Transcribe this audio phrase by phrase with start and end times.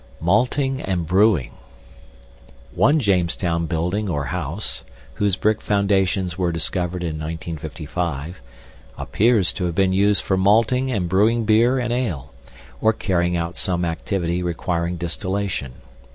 [0.19, 1.51] MALTING AND BREWING
[2.73, 8.41] One Jamestown building or house (whose brick foundations were discovered in 1955)
[8.97, 12.33] appears to have been used for malting and brewing beer and ale,
[12.81, 15.73] or carrying out some activity requiring distillation.